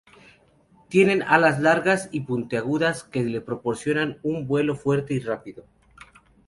[0.89, 5.63] Tienen alas largas y puntiagudas que les proporcionan un vuelo fuerte y rápido.